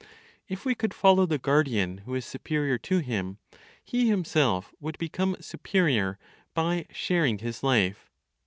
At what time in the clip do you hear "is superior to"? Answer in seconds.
2.15-2.97